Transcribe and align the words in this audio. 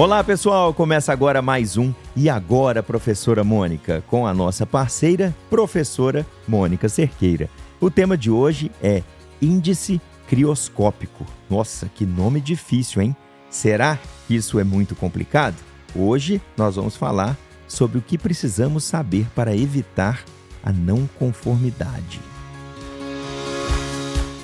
Olá, 0.00 0.24
pessoal! 0.24 0.72
Começa 0.72 1.12
agora 1.12 1.42
mais 1.42 1.76
um 1.76 1.92
E 2.16 2.30
Agora, 2.30 2.82
Professora 2.82 3.44
Mônica, 3.44 4.02
com 4.06 4.26
a 4.26 4.32
nossa 4.32 4.64
parceira, 4.64 5.36
professora 5.50 6.26
Mônica 6.48 6.88
Cerqueira. 6.88 7.50
O 7.78 7.90
tema 7.90 8.16
de 8.16 8.30
hoje 8.30 8.70
é 8.82 9.02
Índice 9.42 10.00
Crioscópico. 10.26 11.26
Nossa, 11.50 11.86
que 11.94 12.06
nome 12.06 12.40
difícil, 12.40 13.02
hein? 13.02 13.14
Será 13.50 13.98
que 14.26 14.34
isso 14.34 14.58
é 14.58 14.64
muito 14.64 14.96
complicado? 14.96 15.56
Hoje 15.94 16.40
nós 16.56 16.76
vamos 16.76 16.96
falar 16.96 17.36
sobre 17.68 17.98
o 17.98 18.02
que 18.02 18.16
precisamos 18.16 18.84
saber 18.84 19.26
para 19.34 19.54
evitar 19.54 20.24
a 20.64 20.72
não 20.72 21.06
conformidade. 21.18 22.22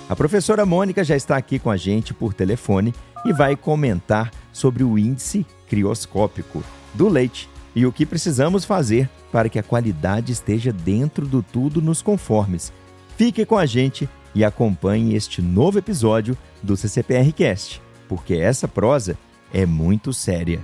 A 0.06 0.14
professora 0.14 0.66
Mônica 0.66 1.02
já 1.02 1.16
está 1.16 1.34
aqui 1.34 1.58
com 1.58 1.70
a 1.70 1.78
gente 1.78 2.12
por 2.12 2.34
telefone 2.34 2.94
e 3.24 3.32
vai 3.32 3.56
comentar 3.56 4.30
sobre 4.56 4.82
o 4.82 4.98
índice 4.98 5.44
crioscópico 5.68 6.64
do 6.94 7.10
leite 7.10 7.46
e 7.74 7.84
o 7.84 7.92
que 7.92 8.06
precisamos 8.06 8.64
fazer 8.64 9.06
para 9.30 9.50
que 9.50 9.58
a 9.58 9.62
qualidade 9.62 10.32
esteja 10.32 10.72
dentro 10.72 11.26
do 11.26 11.42
tudo 11.42 11.82
nos 11.82 12.00
conformes. 12.00 12.72
Fique 13.18 13.44
com 13.44 13.58
a 13.58 13.66
gente 13.66 14.08
e 14.34 14.42
acompanhe 14.42 15.14
este 15.14 15.42
novo 15.42 15.78
episódio 15.78 16.38
do 16.62 16.74
CCPR 16.74 17.30
Cast, 17.32 17.82
porque 18.08 18.32
essa 18.32 18.66
prosa 18.66 19.18
é 19.52 19.66
muito 19.66 20.10
séria. 20.14 20.58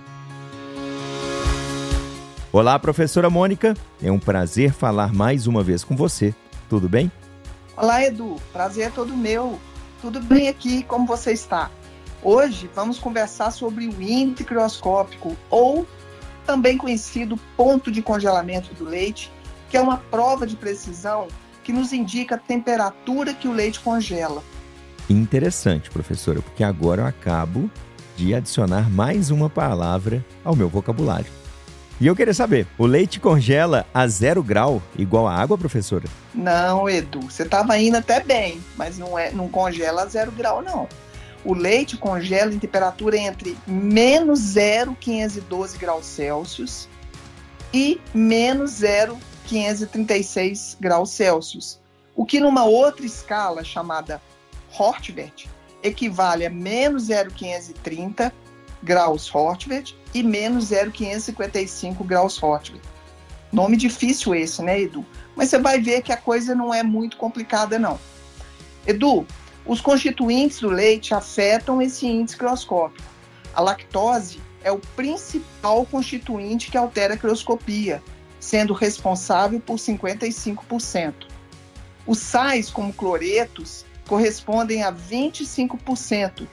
Olá, 2.51 2.79
professora 2.79 3.29
Mônica. 3.29 3.75
É 4.03 4.11
um 4.11 4.19
prazer 4.19 4.73
falar 4.73 5.13
mais 5.13 5.47
uma 5.47 5.63
vez 5.63 5.85
com 5.85 5.95
você. 5.95 6.35
Tudo 6.67 6.89
bem? 6.89 7.13
Olá, 7.77 8.03
Edu. 8.03 8.37
Prazer 8.55 8.87
é 8.87 8.91
todo 8.91 9.15
meu. 9.15 9.59
Tudo 10.01 10.19
bem 10.19 10.49
aqui? 10.49 10.83
Como 10.83 11.07
você 11.07 11.33
está? 11.33 11.71
Hoje 12.25 12.71
vamos 12.73 13.01
conversar 13.01 13.51
sobre 13.51 13.89
o 13.89 14.01
índice 14.01 14.45
crioscópico, 14.45 15.37
ou 15.51 15.85
também 16.47 16.79
conhecido 16.79 17.37
ponto 17.57 17.91
de 17.91 18.01
congelamento 18.01 18.73
do 18.75 18.85
leite, 18.85 19.33
que 19.69 19.77
é 19.77 19.81
uma 19.81 19.97
prova 19.97 20.47
de 20.47 20.55
precisão 20.55 21.27
que 21.65 21.73
nos 21.73 21.93
indica 21.93 22.37
a 22.37 22.39
temperatura 22.39 23.35
que 23.35 23.49
o 23.49 23.53
leite 23.53 23.81
congela. 23.81 24.43
Interessante, 25.11 25.91
professora, 25.91 26.41
porque 26.41 26.63
agora 26.63 27.03
eu 27.03 27.07
acabo 27.07 27.69
de 28.17 28.35
adicionar 28.35 28.89
mais 28.89 29.31
uma 29.31 29.51
palavra 29.51 30.25
ao 30.45 30.55
meu 30.55 30.69
vocabulário. 30.69 31.31
E 32.01 32.07
eu 32.07 32.15
queria 32.17 32.35
saber, 32.35 32.67
o 32.79 32.87
leite 32.87 33.19
congela 33.19 33.87
a 33.93 34.07
zero 34.07 34.43
grau 34.43 34.81
igual 34.97 35.27
a 35.27 35.35
água, 35.35 35.59
professora? 35.59 36.05
Não, 36.35 36.89
Edu, 36.89 37.21
você 37.21 37.43
estava 37.43 37.77
indo 37.79 37.97
até 37.97 38.21
bem, 38.21 38.61
mas 38.77 38.99
não, 38.99 39.19
é, 39.19 39.33
não 39.33 39.49
congela 39.49 40.03
a 40.03 40.07
zero 40.07 40.31
grau, 40.33 40.63
não. 40.63 40.89
O 41.45 41.55
leite 41.55 41.97
congela 41.97 42.55
em 42.55 42.59
temperatura 42.59 43.17
entre 43.17 43.59
menos 43.67 44.39
0,512 44.39 45.77
graus 45.77 46.07
Celsius 46.07 46.89
e 47.75 48.01
menos 48.15 48.71
0,536 48.73 50.77
graus 50.81 51.11
Celsius, 51.11 51.81
o 52.15 52.25
que 52.25 52.39
numa 52.39 52.65
outra 52.65 53.05
escala 53.05 53.65
chamada 53.65 54.23
Hortwert 54.79 55.47
equivale 55.83 56.47
a 56.47 56.51
menos 56.51 57.05
0,530 57.05 58.33
graus 58.83 59.35
Hortwert 59.35 59.95
e 60.15 60.23
menos 60.23 60.67
0,555 60.67 62.05
graus 62.05 62.41
Hortwert. 62.41 62.83
Nome 63.53 63.77
difícil 63.77 64.35
esse, 64.35 64.63
né, 64.63 64.81
Edu? 64.81 65.05
Mas 65.37 65.51
você 65.51 65.59
vai 65.59 65.81
ver 65.81 66.03
que 66.03 66.13
a 66.13 66.17
coisa 66.17 66.55
não 66.55 66.73
é 66.73 66.83
muito 66.83 67.17
complicada, 67.17 67.79
não. 67.79 67.99
Edu, 68.87 69.27
os 69.67 69.81
constituintes 69.81 70.61
do 70.61 70.69
leite 70.69 71.15
afetam 71.15 71.81
esse 71.81 72.07
índice 72.07 72.37
crioscópico. 72.37 73.09
A 73.55 73.61
lactose 73.61 74.41
é 74.65 74.73
o 74.73 74.79
principal 74.79 75.85
constituinte 75.87 76.71
que 76.71 76.77
altera 76.77 77.15
a 77.15 77.17
crioscopia, 77.17 78.03
sendo 78.41 78.73
responsável 78.73 79.61
por 79.61 79.77
55%. 79.77 81.27
Os 82.07 82.19
sais, 82.19 82.71
como 82.71 82.93
cloretos, 82.93 83.85
correspondem 84.09 84.83
a 84.83 84.93
25%, 84.93 86.47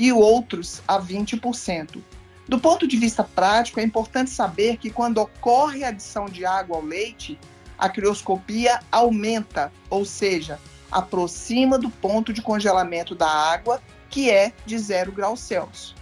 e 0.00 0.12
outros 0.12 0.82
a 0.88 0.98
20%. 0.98 2.02
Do 2.48 2.58
ponto 2.58 2.88
de 2.88 2.96
vista 2.96 3.22
prático, 3.22 3.78
é 3.78 3.82
importante 3.82 4.30
saber 4.30 4.78
que 4.78 4.90
quando 4.90 5.18
ocorre 5.18 5.84
a 5.84 5.88
adição 5.88 6.24
de 6.24 6.44
água 6.46 6.76
ao 6.78 6.82
leite, 6.82 7.38
a 7.78 7.88
crioscopia 7.88 8.80
aumenta, 8.90 9.70
ou 9.88 10.04
seja, 10.04 10.58
aproxima 10.90 11.78
do 11.78 11.90
ponto 11.90 12.32
de 12.32 12.42
congelamento 12.42 13.14
da 13.14 13.28
água, 13.28 13.80
que 14.08 14.30
é 14.30 14.52
de 14.66 14.78
0 14.78 15.12
graus 15.12 15.40
Celsius. 15.40 15.94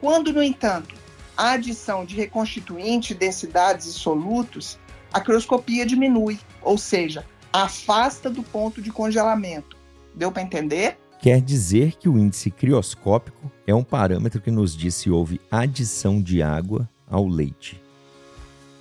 Quando, 0.00 0.32
no 0.32 0.42
entanto, 0.42 0.94
a 1.36 1.52
adição 1.52 2.04
de 2.04 2.14
reconstituinte, 2.16 3.14
densidades 3.14 3.86
e 3.86 3.92
solutos, 3.92 4.78
a 5.12 5.20
crioscopia 5.20 5.86
diminui, 5.86 6.38
ou 6.62 6.76
seja, 6.76 7.24
afasta 7.52 8.28
do 8.28 8.42
ponto 8.42 8.82
de 8.82 8.90
congelamento. 8.90 9.76
Deu 10.14 10.30
para 10.30 10.42
entender? 10.42 10.98
Quer 11.20 11.40
dizer 11.40 11.96
que 11.96 12.08
o 12.08 12.18
índice 12.18 12.50
crioscópico 12.50 13.50
é 13.66 13.74
um 13.74 13.82
parâmetro 13.82 14.40
que 14.40 14.50
nos 14.50 14.76
diz 14.76 14.94
se 14.94 15.10
houve 15.10 15.40
adição 15.50 16.22
de 16.22 16.42
água 16.42 16.88
ao 17.08 17.26
leite. 17.26 17.82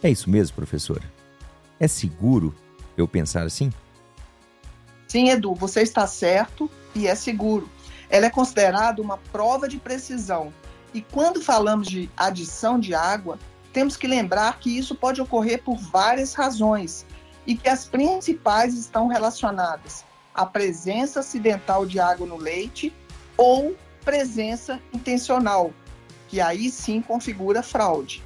É 0.03 0.09
isso 0.09 0.29
mesmo, 0.29 0.55
professora? 0.55 1.03
É 1.79 1.87
seguro 1.87 2.53
eu 2.95 3.07
pensar 3.07 3.43
assim? 3.43 3.71
Sim, 5.07 5.29
Edu, 5.29 5.53
você 5.53 5.81
está 5.81 6.05
certo 6.05 6.69
e 6.93 7.07
é 7.07 7.15
seguro. 7.15 7.69
Ela 8.09 8.27
é 8.27 8.29
considerada 8.29 9.01
uma 9.01 9.17
prova 9.17 9.67
de 9.67 9.77
precisão. 9.77 10.53
E 10.93 11.01
quando 11.01 11.41
falamos 11.41 11.87
de 11.87 12.09
adição 12.15 12.79
de 12.79 12.93
água, 12.93 13.39
temos 13.71 13.95
que 13.95 14.07
lembrar 14.07 14.59
que 14.59 14.77
isso 14.77 14.95
pode 14.95 15.21
ocorrer 15.21 15.63
por 15.63 15.77
várias 15.77 16.33
razões 16.33 17.05
e 17.45 17.55
que 17.55 17.69
as 17.69 17.85
principais 17.85 18.73
estão 18.73 19.07
relacionadas 19.07 20.05
a 20.37 20.45
presença 20.45 21.21
acidental 21.21 21.83
de 21.83 21.99
água 21.99 22.27
no 22.27 22.37
leite 22.37 22.93
ou 23.35 23.75
presença 24.05 24.79
intencional, 24.93 25.73
que 26.27 26.39
aí 26.39 26.69
sim 26.69 27.01
configura 27.01 27.63
fraude. 27.63 28.23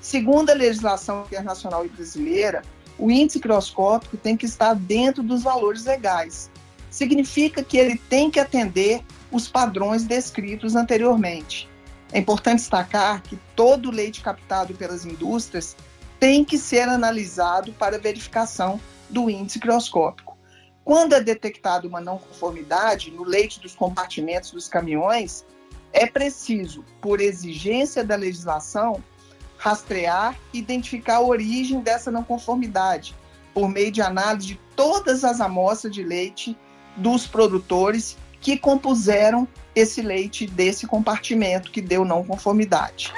Segundo 0.00 0.48
a 0.48 0.54
legislação 0.54 1.24
internacional 1.26 1.84
e 1.84 1.90
brasileira, 1.90 2.62
o 3.00 3.10
índice 3.10 3.40
crioscópico 3.40 4.18
tem 4.18 4.36
que 4.36 4.44
estar 4.44 4.74
dentro 4.74 5.22
dos 5.22 5.42
valores 5.42 5.86
legais. 5.86 6.50
Significa 6.90 7.62
que 7.62 7.78
ele 7.78 7.96
tem 7.96 8.30
que 8.30 8.38
atender 8.38 9.02
os 9.32 9.48
padrões 9.48 10.04
descritos 10.04 10.76
anteriormente. 10.76 11.66
É 12.12 12.18
importante 12.18 12.58
destacar 12.58 13.22
que 13.22 13.38
todo 13.56 13.90
leite 13.90 14.20
captado 14.20 14.74
pelas 14.74 15.06
indústrias 15.06 15.76
tem 16.18 16.44
que 16.44 16.58
ser 16.58 16.88
analisado 16.88 17.72
para 17.72 17.98
verificação 17.98 18.78
do 19.08 19.30
índice 19.30 19.58
crioscópico. 19.58 20.36
Quando 20.84 21.14
é 21.14 21.20
detectada 21.20 21.88
uma 21.88 22.00
não 22.00 22.18
conformidade 22.18 23.10
no 23.10 23.24
leite 23.24 23.60
dos 23.60 23.74
compartimentos 23.74 24.50
dos 24.50 24.68
caminhões, 24.68 25.46
é 25.92 26.06
preciso, 26.06 26.84
por 27.00 27.20
exigência 27.20 28.04
da 28.04 28.16
legislação, 28.16 29.02
rastrear 29.60 30.34
e 30.54 30.58
identificar 30.58 31.16
a 31.16 31.20
origem 31.20 31.80
dessa 31.80 32.10
não 32.10 32.24
conformidade, 32.24 33.14
por 33.52 33.68
meio 33.68 33.92
de 33.92 34.00
análise 34.00 34.46
de 34.46 34.60
todas 34.74 35.22
as 35.22 35.40
amostras 35.40 35.92
de 35.92 36.02
leite 36.02 36.56
dos 36.96 37.26
produtores 37.26 38.16
que 38.40 38.56
compuseram 38.56 39.46
esse 39.74 40.00
leite 40.00 40.46
desse 40.46 40.86
compartimento 40.86 41.70
que 41.70 41.82
deu 41.82 42.06
não 42.06 42.24
conformidade. 42.24 43.12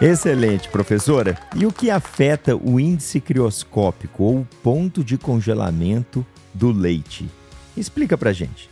Excelente, 0.00 0.68
professora. 0.68 1.36
E 1.56 1.66
o 1.66 1.72
que 1.72 1.90
afeta 1.90 2.56
o 2.56 2.78
índice 2.78 3.20
crioscópico 3.20 4.22
ou 4.22 4.46
ponto 4.62 5.02
de 5.02 5.18
congelamento 5.18 6.24
do 6.54 6.70
leite? 6.70 7.28
Explica 7.76 8.16
pra 8.16 8.32
gente. 8.32 8.70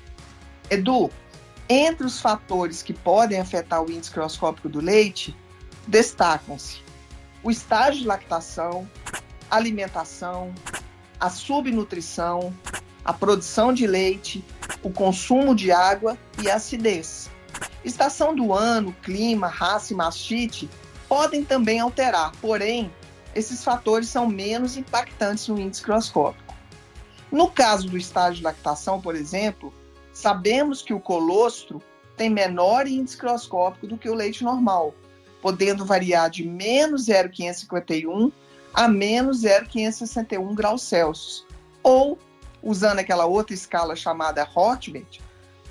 Edu, 0.70 1.10
entre 1.68 2.06
os 2.06 2.20
fatores 2.20 2.80
que 2.80 2.94
podem 2.94 3.40
afetar 3.40 3.82
o 3.82 3.90
índice 3.90 4.10
crioscópico 4.10 4.68
do 4.68 4.80
leite, 4.80 5.36
destacam-se 5.88 6.82
o 7.42 7.50
estágio 7.50 8.02
de 8.02 8.06
lactação, 8.06 8.88
alimentação, 9.50 10.54
a 11.18 11.30
subnutrição, 11.30 12.54
a 13.04 13.12
produção 13.12 13.72
de 13.72 13.86
leite, 13.86 14.44
o 14.82 14.90
consumo 14.90 15.54
de 15.54 15.72
água 15.72 16.18
e 16.42 16.50
a 16.50 16.56
acidez. 16.56 17.30
Estação 17.82 18.34
do 18.34 18.52
ano, 18.52 18.94
clima, 19.02 19.48
raça 19.48 19.94
e 19.94 19.96
mastite 19.96 20.68
podem 21.08 21.42
também 21.42 21.80
alterar, 21.80 22.32
porém, 22.40 22.92
esses 23.34 23.64
fatores 23.64 24.08
são 24.08 24.28
menos 24.28 24.76
impactantes 24.76 25.48
no 25.48 25.58
índice 25.58 25.82
crioscópico. 25.82 26.54
No 27.32 27.50
caso 27.50 27.88
do 27.88 27.96
estágio 27.96 28.38
de 28.38 28.42
lactação, 28.42 29.00
por 29.00 29.14
exemplo, 29.14 29.72
sabemos 30.12 30.82
que 30.82 30.92
o 30.92 31.00
colostro 31.00 31.80
tem 32.16 32.28
menor 32.28 32.86
índice 32.86 33.16
crioscópico 33.16 33.86
do 33.86 33.96
que 33.96 34.10
o 34.10 34.14
leite 34.14 34.44
normal, 34.44 34.92
podendo 35.40 35.84
variar 35.84 36.30
de 36.30 36.44
menos 36.44 37.06
0,551 37.06 38.32
a 38.74 38.88
menos 38.88 39.40
0,561 39.40 40.54
graus 40.54 40.82
Celsius, 40.82 41.46
ou, 41.82 42.18
usando 42.62 42.98
aquela 42.98 43.26
outra 43.26 43.54
escala 43.54 43.96
chamada 43.96 44.48
Hortwert, 44.54 45.20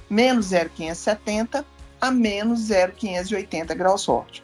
menos 0.09 0.47
0,570 0.47 1.65
a 1.99 2.11
menos 2.11 2.59
0,580 2.61 3.73
graus 3.75 4.03
Celsius. 4.03 4.43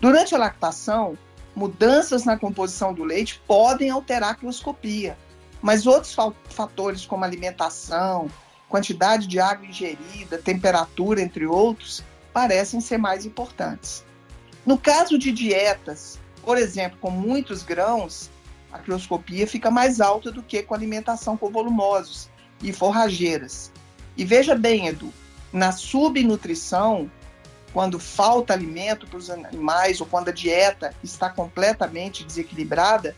Durante 0.00 0.34
a 0.34 0.38
lactação, 0.38 1.16
mudanças 1.54 2.24
na 2.24 2.36
composição 2.36 2.92
do 2.92 3.04
leite 3.04 3.40
podem 3.46 3.90
alterar 3.90 4.30
a 4.30 4.34
crioscopia, 4.34 5.16
mas 5.62 5.86
outros 5.86 6.14
fatores 6.50 7.06
como 7.06 7.24
alimentação, 7.24 8.28
quantidade 8.68 9.26
de 9.26 9.38
água 9.38 9.66
ingerida, 9.66 10.36
temperatura, 10.36 11.22
entre 11.22 11.46
outros, 11.46 12.02
parecem 12.32 12.80
ser 12.80 12.98
mais 12.98 13.24
importantes. 13.24 14.04
No 14.66 14.78
caso 14.78 15.18
de 15.18 15.30
dietas, 15.30 16.18
por 16.42 16.56
exemplo, 16.56 16.98
com 17.00 17.10
muitos 17.10 17.62
grãos, 17.62 18.30
a 18.72 18.78
crioscopia 18.78 19.46
fica 19.46 19.70
mais 19.70 20.00
alta 20.00 20.32
do 20.32 20.42
que 20.42 20.62
com 20.62 20.74
alimentação 20.74 21.36
com 21.36 21.50
volumosos 21.50 22.28
e 22.62 22.72
forrageiras. 22.72 23.70
E 24.16 24.24
veja 24.24 24.54
bem, 24.54 24.88
Edu, 24.88 25.12
na 25.52 25.70
subnutrição, 25.70 27.10
quando 27.72 27.98
falta 27.98 28.52
alimento 28.52 29.06
para 29.06 29.18
os 29.18 29.28
animais 29.28 30.00
ou 30.00 30.06
quando 30.06 30.28
a 30.28 30.32
dieta 30.32 30.94
está 31.02 31.28
completamente 31.28 32.24
desequilibrada, 32.24 33.14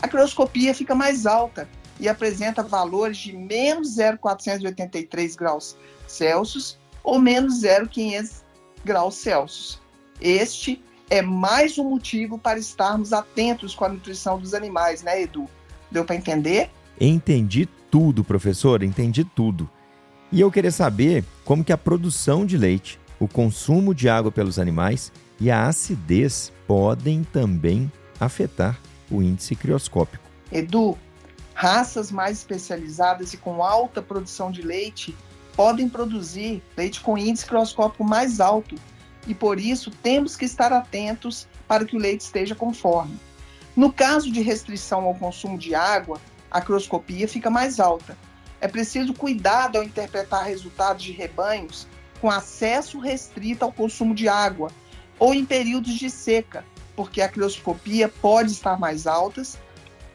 a 0.00 0.08
crioscopia 0.08 0.74
fica 0.74 0.94
mais 0.94 1.26
alta 1.26 1.68
e 1.98 2.08
apresenta 2.08 2.62
valores 2.62 3.18
de 3.18 3.32
menos 3.32 3.96
0,483 3.96 5.36
graus 5.36 5.76
Celsius 6.06 6.78
ou 7.02 7.18
menos 7.18 7.60
0,500 7.60 8.44
graus 8.84 9.14
Celsius. 9.16 9.80
Este 10.20 10.82
é 11.08 11.22
mais 11.22 11.78
um 11.78 11.88
motivo 11.90 12.38
para 12.38 12.58
estarmos 12.58 13.12
atentos 13.12 13.74
com 13.74 13.84
a 13.84 13.88
nutrição 13.88 14.38
dos 14.38 14.54
animais, 14.54 15.02
né, 15.02 15.22
Edu? 15.22 15.48
Deu 15.90 16.04
para 16.04 16.16
entender? 16.16 16.70
Entendi 17.00 17.68
tudo, 17.90 18.24
professor, 18.24 18.82
entendi 18.82 19.24
tudo. 19.24 19.68
E 20.32 20.40
eu 20.40 20.50
queria 20.50 20.72
saber 20.72 21.24
como 21.44 21.64
que 21.64 21.72
a 21.72 21.78
produção 21.78 22.44
de 22.44 22.56
leite 22.56 22.98
o 23.18 23.26
consumo 23.26 23.94
de 23.94 24.08
água 24.08 24.30
pelos 24.30 24.58
animais 24.58 25.12
e 25.40 25.50
a 25.50 25.66
acidez 25.66 26.52
podem 26.66 27.24
também 27.24 27.90
afetar 28.20 28.78
o 29.10 29.22
índice 29.22 29.54
crioscópico. 29.54 30.24
Edu, 30.52 30.98
raças 31.54 32.10
mais 32.10 32.38
especializadas 32.38 33.32
e 33.32 33.36
com 33.36 33.62
alta 33.62 34.02
produção 34.02 34.50
de 34.50 34.62
leite 34.62 35.16
podem 35.54 35.88
produzir 35.88 36.62
leite 36.76 37.00
com 37.00 37.16
índice 37.16 37.46
crioscópico 37.46 38.04
mais 38.04 38.40
alto 38.40 38.74
e 39.26 39.34
por 39.34 39.58
isso 39.58 39.90
temos 39.90 40.36
que 40.36 40.44
estar 40.44 40.72
atentos 40.72 41.46
para 41.66 41.84
que 41.84 41.96
o 41.96 41.98
leite 41.98 42.22
esteja 42.22 42.54
conforme. 42.54 43.18
No 43.74 43.92
caso 43.92 44.30
de 44.30 44.40
restrição 44.40 45.04
ao 45.04 45.14
consumo 45.14 45.58
de 45.58 45.74
água, 45.74 46.20
a 46.50 46.60
crioscopia 46.60 47.28
fica 47.28 47.50
mais 47.50 47.78
alta. 47.78 48.16
É 48.60 48.68
preciso 48.68 49.12
cuidado 49.12 49.76
ao 49.76 49.84
interpretar 49.84 50.44
resultados 50.44 51.02
de 51.02 51.12
rebanhos 51.12 51.86
com 52.20 52.30
acesso 52.30 52.98
restrito 52.98 53.64
ao 53.64 53.72
consumo 53.72 54.14
de 54.14 54.28
água 54.28 54.70
ou 55.18 55.34
em 55.34 55.44
períodos 55.44 55.94
de 55.94 56.08
seca, 56.08 56.64
porque 56.94 57.20
a 57.20 57.28
crioscopia 57.28 58.08
pode 58.08 58.52
estar 58.52 58.78
mais 58.78 59.06
altas 59.06 59.58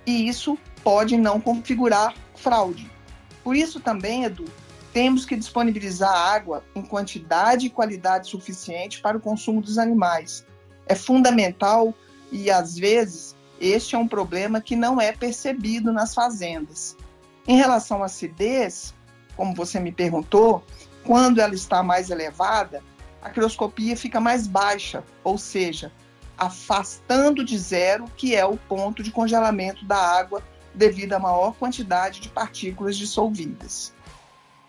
e 0.05 0.27
isso 0.27 0.57
pode 0.83 1.15
não 1.17 1.39
configurar 1.39 2.15
fraude. 2.35 2.89
Por 3.43 3.55
isso 3.55 3.79
também, 3.79 4.23
Edu, 4.23 4.45
temos 4.93 5.25
que 5.25 5.35
disponibilizar 5.35 6.11
água 6.11 6.63
em 6.75 6.81
quantidade 6.81 7.67
e 7.67 7.69
qualidade 7.69 8.27
suficiente 8.27 9.01
para 9.01 9.17
o 9.17 9.21
consumo 9.21 9.61
dos 9.61 9.77
animais. 9.77 10.45
É 10.85 10.95
fundamental 10.95 11.93
e 12.31 12.51
às 12.51 12.75
vezes 12.75 13.35
este 13.59 13.95
é 13.95 13.97
um 13.97 14.07
problema 14.07 14.59
que 14.59 14.75
não 14.75 14.99
é 14.99 15.11
percebido 15.11 15.93
nas 15.93 16.13
fazendas. 16.13 16.97
Em 17.47 17.57
relação 17.57 18.01
à 18.01 18.05
acidez, 18.07 18.93
como 19.35 19.53
você 19.53 19.79
me 19.79 19.91
perguntou, 19.91 20.63
quando 21.03 21.39
ela 21.39 21.53
está 21.53 21.81
mais 21.81 22.09
elevada, 22.09 22.83
a 23.21 23.29
crioscopia 23.29 23.95
fica 23.95 24.19
mais 24.19 24.47
baixa, 24.47 25.03
ou 25.23 25.37
seja, 25.37 25.91
afastando 26.37 27.45
de 27.45 27.57
zero, 27.57 28.05
que 28.17 28.35
é 28.35 28.43
o 28.43 28.57
ponto 28.57 29.03
de 29.03 29.11
congelamento 29.11 29.85
da 29.85 29.97
água 29.97 30.43
devido 30.73 31.13
à 31.13 31.19
maior 31.19 31.53
quantidade 31.53 32.19
de 32.19 32.29
partículas 32.29 32.97
dissolvidas. 32.97 33.93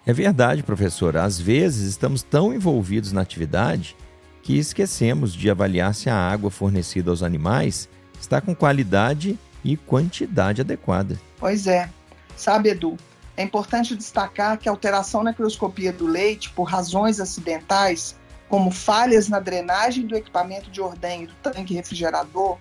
É 0.05 0.13
verdade, 0.13 0.63
professor. 0.63 1.17
Às 1.17 1.39
vezes 1.39 1.89
estamos 1.89 2.23
tão 2.23 2.53
envolvidos 2.53 3.13
na 3.13 3.21
atividade 3.21 3.97
que 4.43 4.59
esquecemos 4.59 5.33
de 5.33 5.49
avaliar 5.49 5.95
se 5.95 6.11
a 6.11 6.17
água 6.17 6.51
fornecida 6.51 7.11
aos 7.11 7.23
animais 7.23 7.89
está 8.21 8.41
com 8.41 8.55
qualidade 8.55 9.39
e 9.65 9.77
quantidade 9.77 10.61
adequada. 10.61 11.19
Pois 11.39 11.69
é. 11.69 11.89
Sabe, 12.37 12.71
Edu, 12.71 12.97
é 13.37 13.43
importante 13.45 13.95
destacar 13.95 14.59
que 14.59 14.69
a 14.69 14.73
alteração 14.73 15.23
na 15.23 15.33
crioscopia 15.33 15.93
do 15.93 16.07
leite 16.07 16.51
por 16.51 16.65
razões 16.65 17.21
acidentais, 17.21 18.17
como 18.49 18.73
falhas 18.73 19.29
na 19.29 19.39
drenagem 19.39 20.07
do 20.07 20.17
equipamento 20.17 20.71
de 20.71 20.81
ordenha 20.81 21.29
do 21.29 21.35
tanque 21.35 21.75
refrigerador 21.75 22.59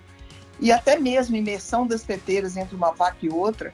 e 0.60 0.72
até 0.72 1.00
mesmo 1.00 1.36
imersão 1.36 1.88
das 1.88 2.04
teteiras 2.04 2.56
entre 2.56 2.76
uma 2.76 2.92
vaca 2.92 3.18
e 3.24 3.30
outra, 3.30 3.74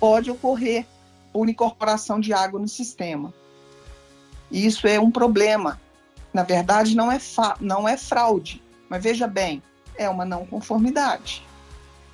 pode 0.00 0.30
ocorrer 0.30 0.86
por 1.32 1.48
incorporação 1.48 2.20
de 2.20 2.32
água 2.32 2.60
no 2.60 2.68
sistema. 2.68 3.32
E 4.50 4.66
isso 4.66 4.86
é 4.86 5.00
um 5.00 5.10
problema. 5.10 5.80
Na 6.32 6.42
verdade, 6.42 6.94
não 6.94 7.10
é, 7.10 7.18
não 7.60 7.88
é 7.88 7.96
fraude, 7.96 8.62
mas 8.88 9.02
veja 9.02 9.26
bem, 9.26 9.62
é 9.96 10.08
uma 10.08 10.24
não 10.24 10.46
conformidade. 10.46 11.44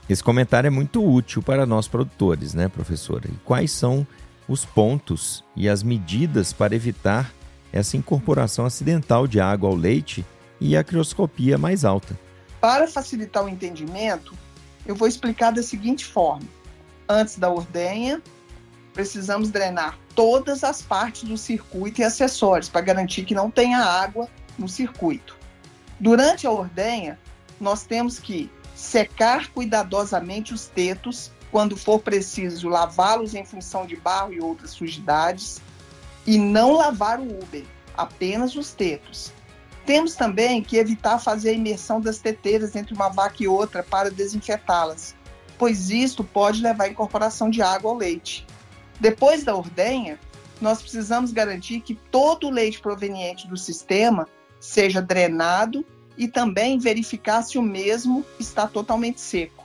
Esse 0.08 0.22
comentário 0.22 0.68
é 0.68 0.70
muito 0.70 1.04
útil 1.04 1.42
para 1.42 1.66
nós 1.66 1.86
produtores, 1.86 2.54
né, 2.54 2.68
professora? 2.68 3.28
E 3.28 3.36
quais 3.44 3.70
são 3.72 4.06
os 4.48 4.64
pontos 4.64 5.44
e 5.54 5.68
as 5.68 5.82
medidas 5.82 6.52
para 6.52 6.74
evitar 6.74 7.32
essa 7.72 7.96
incorporação 7.96 8.64
acidental 8.64 9.26
de 9.26 9.38
água 9.38 9.68
ao 9.68 9.74
leite 9.74 10.24
e 10.60 10.76
a 10.76 10.82
crioscopia 10.82 11.58
mais 11.58 11.84
alta? 11.84 12.18
Para 12.60 12.88
facilitar 12.88 13.44
o 13.44 13.48
entendimento, 13.48 14.34
eu 14.86 14.94
vou 14.94 15.06
explicar 15.06 15.52
da 15.52 15.62
seguinte 15.62 16.04
forma: 16.04 16.48
antes 17.08 17.38
da 17.38 17.50
ordenha, 17.50 18.22
precisamos 18.98 19.50
drenar 19.52 19.96
todas 20.12 20.64
as 20.64 20.82
partes 20.82 21.22
do 21.22 21.38
circuito 21.38 22.00
e 22.00 22.04
acessórios 22.04 22.68
para 22.68 22.80
garantir 22.80 23.24
que 23.24 23.32
não 23.32 23.48
tenha 23.48 23.78
água 23.78 24.28
no 24.58 24.68
circuito. 24.68 25.36
Durante 26.00 26.48
a 26.48 26.50
ordenha, 26.50 27.16
nós 27.60 27.84
temos 27.84 28.18
que 28.18 28.50
secar 28.74 29.52
cuidadosamente 29.52 30.52
os 30.52 30.66
tetos, 30.66 31.30
quando 31.52 31.76
for 31.76 32.00
preciso 32.00 32.68
lavá-los 32.68 33.36
em 33.36 33.44
função 33.44 33.86
de 33.86 33.94
barro 33.94 34.32
e 34.32 34.40
outras 34.40 34.72
sujidades, 34.72 35.60
e 36.26 36.36
não 36.36 36.72
lavar 36.72 37.20
o 37.20 37.40
Uber, 37.40 37.64
apenas 37.96 38.56
os 38.56 38.72
tetos. 38.72 39.32
Temos 39.86 40.16
também 40.16 40.60
que 40.60 40.76
evitar 40.76 41.20
fazer 41.20 41.50
a 41.50 41.52
imersão 41.52 42.00
das 42.00 42.18
teteiras 42.18 42.74
entre 42.74 42.94
uma 42.94 43.10
vaca 43.10 43.44
e 43.44 43.46
outra 43.46 43.80
para 43.80 44.10
desinfetá-las, 44.10 45.14
pois 45.56 45.88
isto 45.88 46.24
pode 46.24 46.60
levar 46.60 46.86
à 46.86 46.88
incorporação 46.88 47.48
de 47.48 47.62
água 47.62 47.92
ao 47.92 47.96
leite. 47.96 48.44
Depois 49.00 49.44
da 49.44 49.54
ordenha, 49.54 50.18
nós 50.60 50.82
precisamos 50.82 51.32
garantir 51.32 51.80
que 51.80 51.94
todo 51.94 52.48
o 52.48 52.50
leite 52.50 52.80
proveniente 52.80 53.46
do 53.46 53.56
sistema 53.56 54.26
seja 54.60 55.00
drenado 55.00 55.84
e 56.16 56.26
também 56.26 56.78
verificar 56.78 57.42
se 57.42 57.58
o 57.58 57.62
mesmo 57.62 58.24
está 58.40 58.66
totalmente 58.66 59.20
seco. 59.20 59.64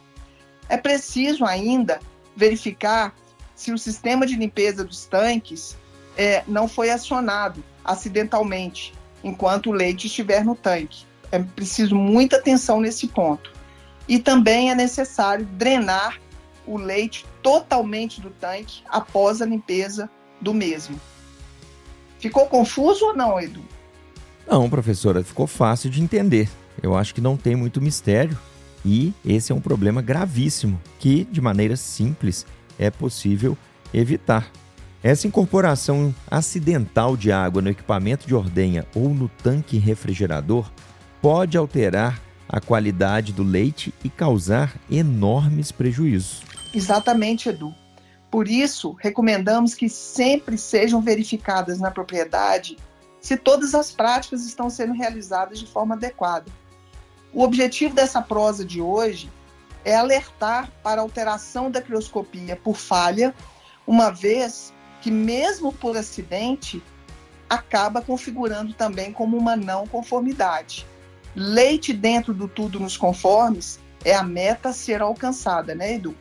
É 0.70 0.78
preciso 0.78 1.46
ainda 1.46 2.00
verificar 2.36 3.14
se 3.56 3.72
o 3.72 3.78
sistema 3.78 4.26
de 4.26 4.36
limpeza 4.36 4.84
dos 4.84 5.06
tanques 5.06 5.76
é, 6.16 6.44
não 6.48 6.68
foi 6.68 6.90
acionado 6.90 7.64
acidentalmente 7.84 8.94
enquanto 9.24 9.70
o 9.70 9.74
leite 9.74 10.08
estiver 10.08 10.44
no 10.44 10.56
tanque. 10.56 11.06
É 11.32 11.40
preciso 11.40 11.96
muita 11.96 12.38
atenção 12.38 12.80
nesse 12.80 13.08
ponto. 13.08 13.52
E 14.08 14.20
também 14.20 14.70
é 14.70 14.76
necessário 14.76 15.46
drenar 15.46 16.20
o 16.66 16.78
leite 16.78 17.26
totalmente 17.42 18.22
do 18.22 18.30
tanque 18.30 18.84
após 18.90 19.42
a 19.42 19.46
limpeza 19.46 20.10
do 20.40 20.54
mesmo. 20.54 21.00
Ficou 22.20 22.46
confuso 22.48 23.06
ou 23.06 23.16
não, 23.16 23.40
Edu? 23.40 23.64
Não, 24.48 24.70
professora, 24.70 25.24
ficou 25.24 25.48
fácil 25.48 25.90
de 25.90 26.02
entender. 26.02 26.50
Eu 26.82 26.96
acho 26.96 27.14
que 27.14 27.22
não 27.22 27.38
tem 27.38 27.56
muito 27.56 27.82
mistério 27.82 28.38
e 28.86 29.14
esse 29.26 29.52
é 29.52 29.56
um 29.56 29.62
problema 29.62 30.02
gravíssimo 30.02 30.82
que, 31.00 31.24
de 31.26 31.40
maneira 31.40 31.76
simples, 31.76 32.46
é 32.78 32.90
possível 32.90 33.58
evitar. 33.94 34.50
Essa 35.02 35.28
incorporação 35.28 36.16
acidental 36.32 37.18
de 37.18 37.32
água 37.32 37.62
no 37.62 37.70
equipamento 37.70 38.26
de 38.26 38.34
ordenha 38.34 38.86
ou 38.96 39.14
no 39.14 39.28
tanque 39.28 39.78
refrigerador 39.78 40.72
pode 41.22 41.58
alterar 41.58 42.22
a 42.48 42.62
qualidade 42.62 43.34
do 43.34 43.44
leite 43.44 43.94
e 44.04 44.10
causar 44.10 44.74
enormes 44.90 45.72
prejuízos. 45.72 46.42
Exatamente, 46.74 47.50
Edu. 47.50 47.74
Por 48.32 48.48
isso, 48.48 48.98
recomendamos 49.00 49.76
que 49.76 49.88
sempre 49.88 50.58
sejam 50.58 51.02
verificadas 51.02 51.80
na 51.80 51.92
propriedade 51.92 52.78
se 53.22 53.38
todas 53.38 53.74
as 53.76 53.92
práticas 53.92 54.46
estão 54.46 54.70
sendo 54.70 54.94
realizadas 54.94 55.60
de 55.60 55.68
forma 55.68 55.96
adequada. 55.96 56.52
O 57.32 57.44
objetivo 57.44 57.94
dessa 57.96 58.22
prosa 58.22 58.66
de 58.66 58.82
hoje 58.82 59.32
é 59.86 59.96
alertar 59.96 60.70
para 60.82 61.02
alteração 61.02 61.70
da 61.70 61.82
crioscopia 61.82 62.56
por 62.56 62.76
falha, 62.76 63.34
uma 63.86 64.10
vez 64.10 64.74
que, 65.02 65.12
mesmo 65.12 65.72
por 65.72 65.96
acidente, 65.96 66.82
acaba 67.50 68.02
configurando 68.02 68.74
também 68.74 69.14
como 69.14 69.38
uma 69.38 69.56
não 69.56 69.86
conformidade. 69.86 70.86
leite 71.36 71.94
dentro 71.94 72.34
do 72.34 72.48
tudo 72.48 72.80
nos 72.80 72.96
conformes 72.96 73.80
é 74.06 74.14
a 74.14 74.24
meta 74.24 74.70
a 74.70 74.74
ser 74.74 75.02
alcançada, 75.02 75.74
né, 75.74 75.96
Edu? 75.96 76.16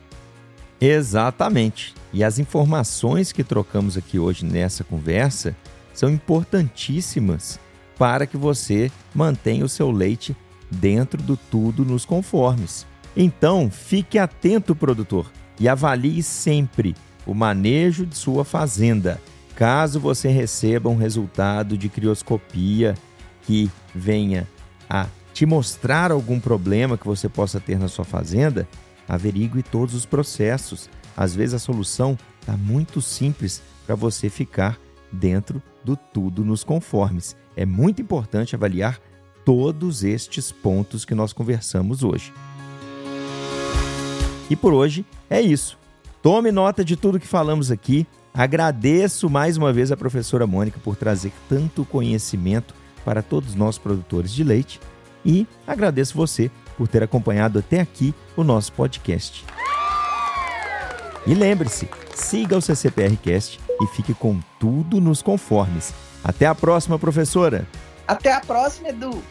Exatamente. 0.85 1.95
E 2.11 2.25
as 2.25 2.39
informações 2.39 3.31
que 3.31 3.41
trocamos 3.41 3.95
aqui 3.95 4.19
hoje 4.19 4.43
nessa 4.43 4.83
conversa 4.83 5.55
são 5.93 6.09
importantíssimas 6.09 7.57
para 7.97 8.27
que 8.27 8.35
você 8.35 8.91
mantenha 9.15 9.63
o 9.63 9.69
seu 9.69 9.89
leite 9.89 10.35
dentro 10.69 11.21
do 11.23 11.37
tudo 11.37 11.85
nos 11.85 12.03
conformes. 12.03 12.85
Então, 13.15 13.71
fique 13.71 14.19
atento, 14.19 14.75
produtor, 14.75 15.31
e 15.57 15.69
avalie 15.69 16.21
sempre 16.21 16.95
o 17.25 17.33
manejo 17.33 18.05
de 18.05 18.17
sua 18.17 18.43
fazenda. 18.43 19.21
Caso 19.55 20.01
você 20.01 20.27
receba 20.27 20.89
um 20.89 20.97
resultado 20.97 21.77
de 21.77 21.87
crioscopia 21.87 22.93
que 23.43 23.71
venha 23.95 24.49
a 24.89 25.07
te 25.33 25.45
mostrar 25.45 26.11
algum 26.11 26.41
problema 26.41 26.97
que 26.97 27.05
você 27.05 27.29
possa 27.29 27.59
ter 27.59 27.79
na 27.79 27.87
sua 27.87 28.03
fazenda, 28.03 28.67
averigue 29.15 29.63
todos 29.63 29.93
os 29.93 30.05
processos. 30.05 30.89
Às 31.15 31.35
vezes 31.35 31.53
a 31.53 31.59
solução 31.59 32.17
está 32.39 32.57
muito 32.57 33.01
simples 33.01 33.61
para 33.85 33.95
você 33.95 34.29
ficar 34.29 34.79
dentro 35.11 35.61
do 35.83 35.95
tudo 35.95 36.43
nos 36.43 36.63
conformes. 36.63 37.35
É 37.55 37.65
muito 37.65 38.01
importante 38.01 38.55
avaliar 38.55 38.99
todos 39.45 40.03
estes 40.03 40.51
pontos 40.51 41.05
que 41.05 41.13
nós 41.13 41.33
conversamos 41.33 42.03
hoje. 42.03 42.33
E 44.49 44.55
por 44.55 44.73
hoje 44.73 45.05
é 45.29 45.41
isso. 45.41 45.77
Tome 46.21 46.51
nota 46.51 46.83
de 46.83 46.95
tudo 46.95 47.19
que 47.19 47.27
falamos 47.27 47.71
aqui. 47.71 48.07
Agradeço 48.33 49.29
mais 49.29 49.57
uma 49.57 49.71
vez 49.71 49.91
a 49.91 49.97
professora 49.97 50.47
Mônica 50.47 50.79
por 50.79 50.95
trazer 50.95 51.31
tanto 51.47 51.85
conhecimento 51.85 52.73
para 53.05 53.21
todos 53.21 53.53
nós 53.53 53.77
produtores 53.77 54.33
de 54.33 54.43
leite 54.43 54.79
e 55.25 55.47
agradeço 55.67 56.15
você 56.15 56.49
por 56.77 56.87
ter 56.87 57.03
acompanhado 57.03 57.59
até 57.59 57.79
aqui 57.79 58.13
o 58.35 58.43
nosso 58.43 58.71
podcast. 58.73 59.45
E 61.25 61.33
lembre-se, 61.33 61.89
siga 62.13 62.57
o 62.57 62.61
CCPRcast 62.61 63.59
e 63.81 63.87
fique 63.87 64.13
com 64.13 64.39
tudo 64.59 64.99
nos 64.99 65.21
conformes. 65.21 65.93
Até 66.23 66.45
a 66.45 66.55
próxima, 66.55 66.99
professora! 66.99 67.67
Até 68.07 68.33
a 68.33 68.41
próxima, 68.41 68.89
Edu! 68.89 69.23